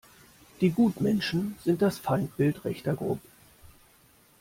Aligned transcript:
Die 0.61 0.71
Gutmenschen 0.71 1.57
sind 1.63 1.83
das 1.83 1.99
Feindbild 1.99 2.65
rechter 2.65 2.95
Gruppen. 2.95 3.29